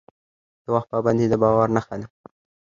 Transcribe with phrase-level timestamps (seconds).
[0.63, 2.07] د وخت پابندي د باور نښه ده.